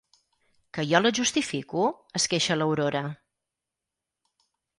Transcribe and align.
Que 0.77 0.85
jo 0.91 1.01
la 1.01 1.11
justifico? 1.17 1.83
—es 2.21 2.25
queixa 2.33 2.59
l'Aurora. 2.59 3.03